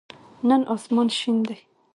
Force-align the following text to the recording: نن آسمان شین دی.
نن 0.47 0.61
آسمان 0.75 1.07
شین 1.17 1.37
دی. 1.47 1.55